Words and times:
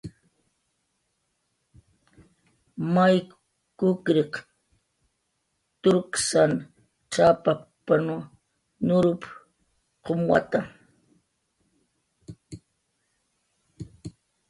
"May 2.93 3.17
kukriq 3.79 4.33
turkasn 5.81 6.51
cx""ap""panw 7.11 8.13
nurup"" 8.87 9.23
qumwata." 10.03 10.59